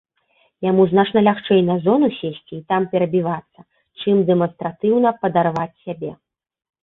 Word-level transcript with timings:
Яму 0.69 0.85
значна 0.91 1.19
лягчэй 1.27 1.61
на 1.67 1.73
зону 1.83 2.07
сесці 2.19 2.53
і 2.57 2.63
там 2.71 2.81
перабівацца, 2.95 3.59
чым 4.05 4.15
дэманстратыўна 4.29 5.09
падарваць 5.27 5.69
сябе. 5.89 6.11